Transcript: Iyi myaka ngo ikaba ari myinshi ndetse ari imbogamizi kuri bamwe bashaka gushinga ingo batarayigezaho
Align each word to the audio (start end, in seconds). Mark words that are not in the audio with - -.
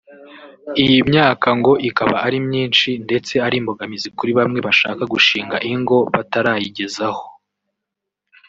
Iyi 0.83 0.99
myaka 1.09 1.47
ngo 1.59 1.73
ikaba 1.89 2.15
ari 2.25 2.37
myinshi 2.47 2.89
ndetse 3.05 3.33
ari 3.45 3.55
imbogamizi 3.59 4.07
kuri 4.17 4.31
bamwe 4.37 4.59
bashaka 4.67 5.03
gushinga 5.13 5.55
ingo 5.71 5.97
batarayigezaho 6.13 7.23